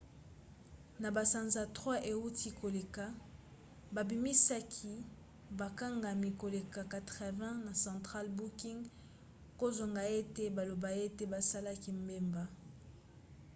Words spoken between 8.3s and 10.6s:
booking kozanga ete